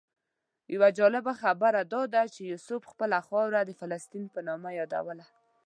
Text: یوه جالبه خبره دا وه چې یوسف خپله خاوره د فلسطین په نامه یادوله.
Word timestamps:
یوه 0.73 0.89
جالبه 0.97 1.33
خبره 1.41 1.81
دا 1.93 2.01
وه 2.23 2.31
چې 2.33 2.41
یوسف 2.51 2.81
خپله 2.91 3.17
خاوره 3.27 3.59
د 3.63 3.71
فلسطین 3.79 4.25
په 4.33 4.39
نامه 4.47 4.69
یادوله. 4.79 5.25